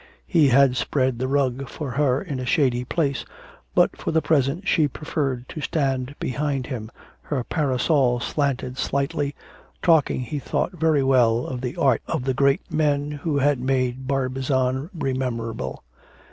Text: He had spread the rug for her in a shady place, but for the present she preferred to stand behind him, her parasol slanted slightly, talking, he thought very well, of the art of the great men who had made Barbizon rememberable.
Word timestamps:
He 0.25 0.47
had 0.47 0.75
spread 0.77 1.19
the 1.19 1.27
rug 1.27 1.69
for 1.69 1.91
her 1.91 2.19
in 2.23 2.39
a 2.39 2.45
shady 2.47 2.83
place, 2.83 3.23
but 3.75 3.95
for 3.95 4.09
the 4.09 4.19
present 4.19 4.67
she 4.67 4.87
preferred 4.87 5.47
to 5.49 5.61
stand 5.61 6.15
behind 6.19 6.65
him, 6.65 6.89
her 7.21 7.43
parasol 7.43 8.19
slanted 8.19 8.79
slightly, 8.79 9.35
talking, 9.83 10.21
he 10.21 10.39
thought 10.39 10.71
very 10.71 11.03
well, 11.03 11.45
of 11.45 11.61
the 11.61 11.75
art 11.77 12.01
of 12.07 12.23
the 12.23 12.33
great 12.33 12.61
men 12.73 13.11
who 13.11 13.37
had 13.37 13.59
made 13.59 14.07
Barbizon 14.07 14.89
rememberable. 14.91 15.83